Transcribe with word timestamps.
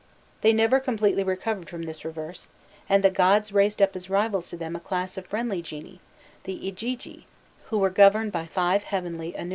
They 0.41 0.51
never 0.51 0.79
completely 0.79 1.23
recovered 1.23 1.69
from 1.69 1.83
this 1.83 2.03
reverse, 2.03 2.47
and 2.89 3.03
the 3.03 3.11
gods 3.11 3.51
raised 3.51 3.83
up 3.83 3.95
as 3.95 4.09
rivals 4.09 4.49
to 4.49 4.57
them 4.57 4.75
a 4.75 4.79
class 4.79 5.15
of 5.15 5.27
friendly 5.27 5.61
genii 5.61 5.99
the 6.45 6.55
"Igigi," 6.71 7.25
who 7.65 7.77
were 7.77 7.91
governed 7.91 8.31
by 8.31 8.47
five 8.47 8.81
heavenly 8.85 9.33
Anunnas. 9.33 9.49